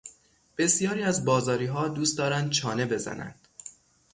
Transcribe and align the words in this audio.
بسیاری 0.57 1.03
از 1.03 1.25
بازاریها 1.25 1.87
دوست 1.87 2.17
دارند 2.17 2.49
چانه 2.49 2.85
بزنند. 2.85 3.47